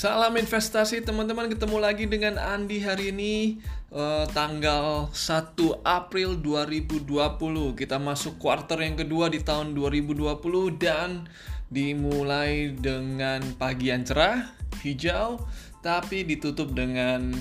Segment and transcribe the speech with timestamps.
[0.00, 1.52] Salam investasi teman-teman.
[1.52, 3.60] Ketemu lagi dengan Andi hari ini
[3.92, 5.52] uh, tanggal 1
[5.84, 7.04] April 2020
[7.76, 10.40] kita masuk quarter yang kedua di tahun 2020
[10.80, 11.28] dan
[11.68, 14.48] dimulai dengan pagi yang cerah
[14.80, 15.36] hijau
[15.84, 17.36] tapi ditutup dengan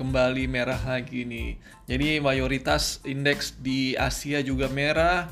[0.00, 1.60] kembali merah lagi nih.
[1.92, 5.28] Jadi mayoritas indeks di Asia juga merah.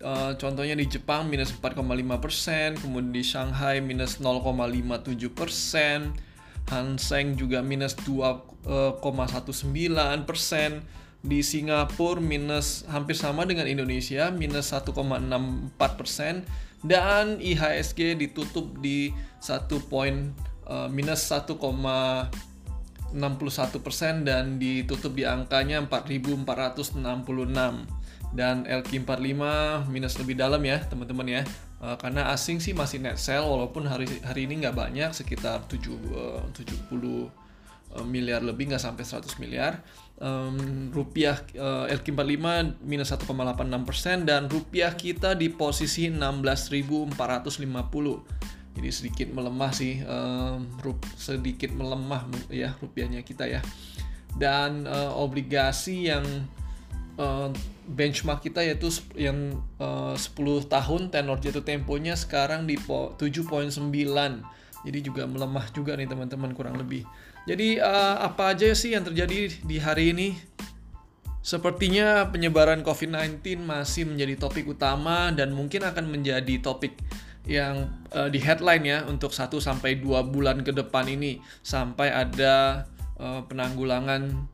[0.00, 1.84] Uh, contohnya di Jepang minus 4,5
[2.24, 6.16] persen, kemudian di Shanghai minus 0,57 persen,
[6.70, 10.86] Hang Seng juga minus 2,19 eh, persen,
[11.20, 16.48] di Singapura minus hampir sama dengan Indonesia minus 1,64 persen,
[16.80, 19.12] dan IHSG ditutup di
[19.44, 20.32] 1 poin
[20.64, 21.60] uh, minus 1,61
[23.84, 27.99] persen dan ditutup di angkanya 4.466
[28.30, 29.42] dan LQ45
[29.90, 31.42] minus lebih dalam ya teman-teman ya.
[31.80, 35.80] Uh, karena asing sih masih net sell walaupun hari hari ini nggak banyak sekitar 7
[36.12, 37.26] uh, 70 uh,
[38.04, 39.80] miliar lebih nggak sampai 100 miliar.
[40.20, 47.16] Um, rupiah uh, LQ45 minus 1,86% dan rupiah kita di posisi 16.450
[48.70, 50.70] jadi sedikit melemah sih um,
[51.18, 53.60] sedikit melemah ya rupiahnya kita ya.
[54.30, 56.22] Dan uh, obligasi yang
[57.20, 57.52] uh,
[57.84, 63.20] benchmark kita yaitu yang uh, 10 tahun tenor jatuh temponya sekarang di 7.9
[64.80, 67.04] jadi juga melemah juga nih teman-teman kurang lebih.
[67.44, 70.28] Jadi uh, apa aja sih yang terjadi di hari ini?
[71.40, 77.00] Sepertinya penyebaran COVID-19 masih menjadi topik utama dan mungkin akan menjadi topik
[77.48, 81.40] yang uh, di headline ya untuk 1 sampai 2 bulan ke depan ini.
[81.64, 82.84] Sampai ada
[83.16, 84.48] uh, penanggulangan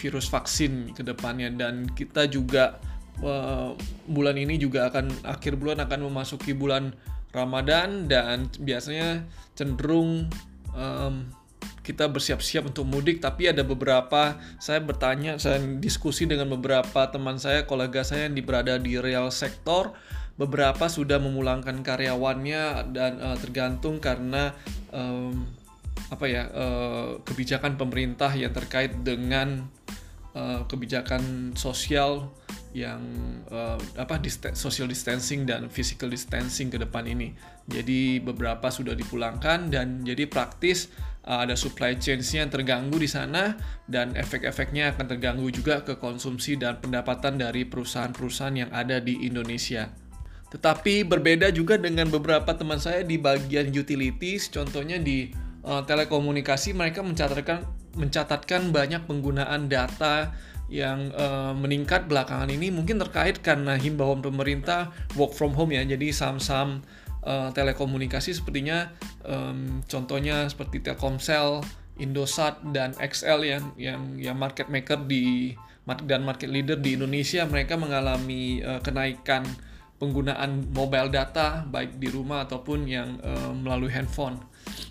[0.00, 1.52] virus vaksin ke depannya.
[1.52, 2.78] Dan kita juga
[3.20, 3.76] uh,
[4.08, 6.96] bulan ini juga akan akhir bulan akan memasuki bulan
[7.32, 8.08] Ramadan.
[8.08, 9.24] Dan biasanya
[9.54, 10.28] cenderung
[10.74, 11.28] um,
[11.84, 13.20] kita bersiap-siap untuk mudik.
[13.20, 18.80] Tapi ada beberapa saya bertanya saya diskusi dengan beberapa teman saya kolega saya yang berada
[18.80, 19.92] di real sektor.
[20.34, 24.50] Beberapa sudah memulangkan karyawannya dan uh, tergantung karena
[24.90, 25.46] um,
[26.12, 29.64] apa ya uh, kebijakan pemerintah yang terkait dengan
[30.36, 32.28] uh, kebijakan sosial
[32.74, 33.00] yang
[33.54, 37.30] uh, apa dist social distancing dan physical distancing ke depan ini.
[37.70, 40.90] Jadi beberapa sudah dipulangkan dan jadi praktis
[41.24, 43.54] uh, ada supply chain-nya yang terganggu di sana
[43.86, 49.88] dan efek-efeknya akan terganggu juga ke konsumsi dan pendapatan dari perusahaan-perusahaan yang ada di Indonesia.
[50.50, 57.00] Tetapi berbeda juga dengan beberapa teman saya di bagian utilities, contohnya di uh, telekomunikasi mereka
[57.00, 57.64] mencatatkan
[57.94, 60.34] mencatatkan banyak penggunaan data
[60.72, 66.10] yang uh, meningkat belakangan ini mungkin terkait karena himbauan pemerintah work from home ya jadi
[66.10, 66.80] saham-saham
[67.24, 68.92] uh, telekomunikasi sepertinya
[69.24, 71.60] um, contohnya seperti Telkomsel,
[72.00, 75.52] Indosat dan XL yang yang yang market maker di
[76.08, 79.44] dan market leader di Indonesia mereka mengalami uh, kenaikan
[80.00, 84.40] penggunaan mobile data baik di rumah ataupun yang uh, melalui handphone.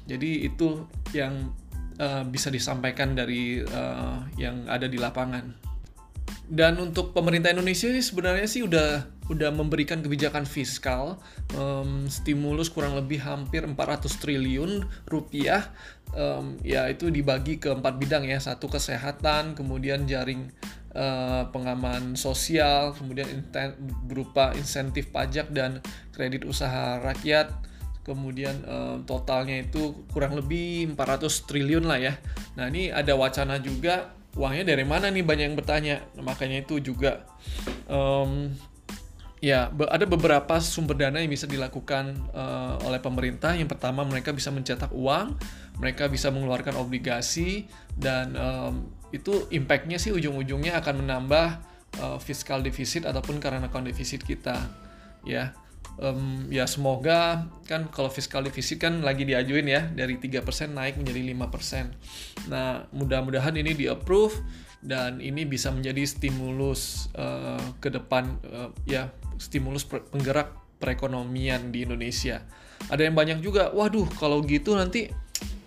[0.03, 0.84] Jadi itu
[1.16, 1.52] yang
[2.00, 5.74] uh, bisa disampaikan dari uh, yang ada di lapangan.
[6.44, 11.16] Dan untuk pemerintah Indonesia sih sebenarnya sih udah udah memberikan kebijakan fiskal
[11.56, 15.72] um, stimulus kurang lebih hampir 400 triliun rupiah
[16.12, 20.52] um, ya itu dibagi ke empat bidang ya satu kesehatan kemudian jaring
[20.91, 23.47] uh, pengaman sosial kemudian
[24.03, 25.80] berupa insentif pajak dan
[26.12, 27.47] kredit usaha rakyat
[28.03, 32.14] kemudian um, totalnya itu kurang lebih 400 triliun lah ya.
[32.59, 35.96] Nah ini ada wacana juga uangnya dari mana nih banyak yang bertanya.
[36.19, 37.24] Nah, makanya itu juga
[37.88, 38.52] um,
[39.44, 43.56] ya ada beberapa sumber dana yang bisa dilakukan uh, oleh pemerintah.
[43.56, 45.40] Yang pertama mereka bisa mencetak uang,
[45.80, 48.74] mereka bisa mengeluarkan obligasi dan um,
[49.14, 51.47] itu impactnya sih ujung-ujungnya akan menambah
[52.02, 54.58] uh, fiskal defisit ataupun current account defisit kita
[55.24, 55.55] ya
[55.99, 60.41] um, ya semoga kan kalau fiskal defisit kan lagi diajuin ya dari 3%
[60.73, 62.49] naik menjadi 5%.
[62.49, 64.40] Nah, mudah-mudahan ini di approve
[64.84, 72.43] dan ini bisa menjadi stimulus uh, ke depan uh, ya stimulus penggerak perekonomian di Indonesia.
[72.91, 75.07] Ada yang banyak juga, waduh kalau gitu nanti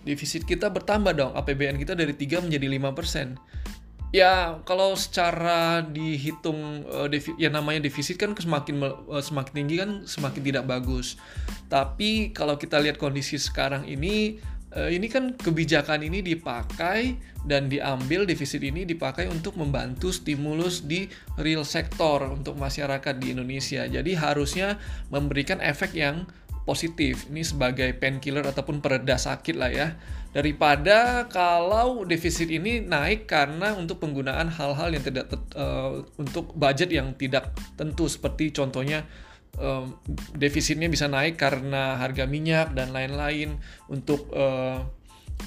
[0.04, 3.85] defisit kita bertambah dong, APBN kita dari 3 menjadi 5%.
[4.16, 7.04] Ya, kalau secara dihitung uh,
[7.36, 11.20] ya namanya defisit kan semakin uh, semakin tinggi kan semakin tidak bagus.
[11.68, 14.40] Tapi kalau kita lihat kondisi sekarang ini
[14.72, 21.12] uh, ini kan kebijakan ini dipakai dan diambil defisit ini dipakai untuk membantu stimulus di
[21.36, 23.84] real sektor untuk masyarakat di Indonesia.
[23.84, 24.80] Jadi harusnya
[25.12, 26.24] memberikan efek yang
[26.66, 27.30] positif.
[27.30, 29.94] Ini sebagai painkiller ataupun pereda sakit lah ya.
[30.34, 37.14] Daripada kalau defisit ini naik karena untuk penggunaan hal-hal yang tidak uh, untuk budget yang
[37.14, 38.10] tidak tentu.
[38.10, 39.06] Seperti contohnya
[39.56, 39.96] um,
[40.34, 43.56] defisitnya bisa naik karena harga minyak dan lain-lain.
[43.86, 44.82] Untuk uh,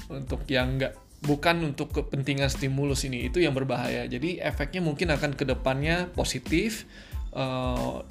[0.08, 3.28] untuk yang enggak bukan untuk kepentingan stimulus ini.
[3.28, 4.08] Itu yang berbahaya.
[4.08, 6.88] Jadi efeknya mungkin akan ke depannya positif.
[7.30, 8.02] Uh,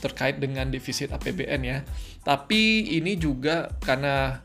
[0.00, 1.78] terkait dengan defisit APBN ya.
[2.24, 4.40] Tapi ini juga karena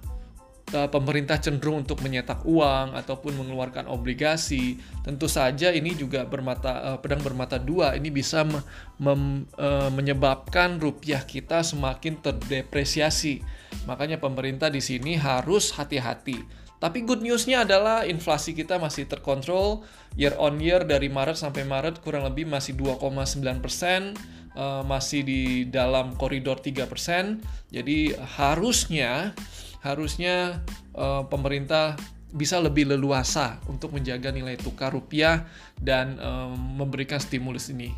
[0.74, 6.98] uh, pemerintah cenderung untuk menyetak uang ataupun mengeluarkan obligasi tentu saja ini juga bermata uh,
[7.02, 7.98] pedang bermata dua.
[7.98, 13.42] Ini bisa uh, menyebabkan rupiah kita semakin terdepresiasi.
[13.86, 19.84] Makanya pemerintah di sini harus hati-hati tapi good newsnya adalah inflasi kita masih terkontrol
[20.16, 24.16] year on year dari Maret sampai Maret kurang lebih masih 2,9 persen,
[24.56, 27.44] uh, masih di dalam koridor 3 persen.
[27.68, 29.36] Jadi harusnya
[29.84, 30.64] harusnya
[30.96, 32.00] uh, pemerintah
[32.32, 35.44] bisa lebih leluasa untuk menjaga nilai tukar rupiah
[35.76, 37.92] dan um, memberikan stimulus ini.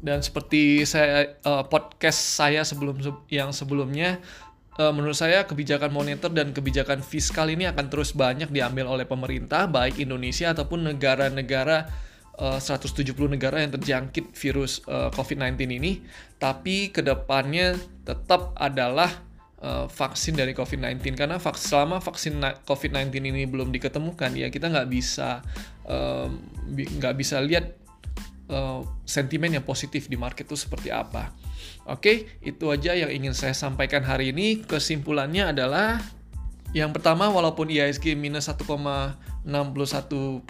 [0.00, 1.34] Dan seperti saya
[1.66, 4.22] podcast saya sebelum yang sebelumnya
[4.80, 9.68] uh, menurut saya kebijakan moneter dan kebijakan fiskal ini akan terus banyak diambil oleh pemerintah
[9.68, 11.88] baik Indonesia ataupun negara-negara
[12.38, 15.92] uh, 170 negara yang terjangkit virus uh, eh, COVID-19 ini.
[16.36, 19.24] Tapi ke depannya tetap adalah
[19.66, 22.38] vaksin dari COVID-19 karena vaks selama vaksin
[22.68, 25.42] COVID-19 ini belum diketemukan ya kita nggak bisa
[26.76, 27.74] nggak bisa lihat
[28.50, 31.30] uh, sentimen yang positif di market itu seperti apa.
[31.86, 34.62] Oke, itu aja yang ingin saya sampaikan hari ini.
[34.66, 36.02] Kesimpulannya adalah
[36.74, 40.44] yang pertama, walaupun IHSG minus 1,61 1,61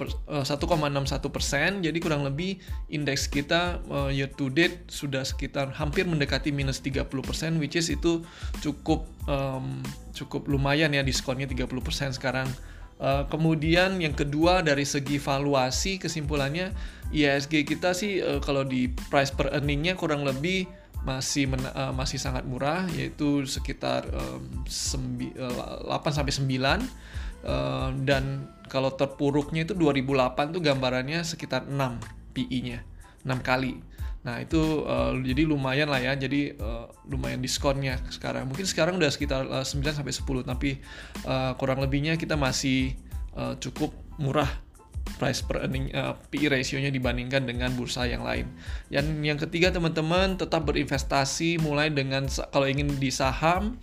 [1.28, 2.58] persen, jadi kurang lebih
[2.90, 7.92] indeks kita uh, year to date sudah sekitar hampir mendekati minus 30 persen, which is
[7.92, 8.26] itu
[8.64, 9.84] cukup um,
[10.16, 12.50] cukup lumayan ya diskonnya 30 persen sekarang.
[12.96, 16.72] Uh, kemudian yang kedua dari segi valuasi kesimpulannya
[17.14, 20.66] IHSG kita sih uh, kalau di price per earningnya kurang lebih
[21.06, 26.50] masih men, uh, masih sangat murah yaitu sekitar um, sembi, uh, 8 sampai 9
[27.46, 31.74] uh, dan kalau terpuruknya itu 2008 tuh gambarannya sekitar 6
[32.34, 32.82] PI-nya
[33.22, 33.78] 6 kali.
[34.26, 36.18] Nah, itu uh, jadi lumayan lah ya.
[36.18, 38.50] Jadi uh, lumayan diskonnya sekarang.
[38.50, 40.70] Mungkin sekarang udah sekitar uh, 9 sampai 10 tapi
[41.22, 42.98] uh, kurang lebihnya kita masih
[43.38, 44.50] uh, cukup murah
[45.16, 48.50] price per earning uh, PE ratio-nya dibandingkan dengan bursa yang lain.
[48.90, 53.78] Dan yang ketiga teman-teman tetap berinvestasi mulai dengan kalau ingin di saham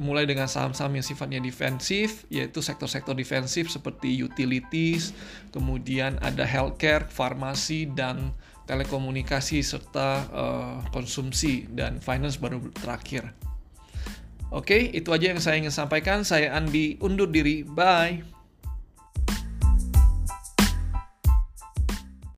[0.00, 5.12] mulai dengan saham-saham yang sifatnya defensif yaitu sektor-sektor defensif seperti utilities,
[5.52, 8.32] kemudian ada healthcare, farmasi dan
[8.68, 13.32] telekomunikasi serta uh, konsumsi dan finance baru terakhir.
[14.48, 16.24] Oke, itu aja yang saya ingin sampaikan.
[16.24, 17.64] Saya Andi undur diri.
[17.64, 18.37] Bye.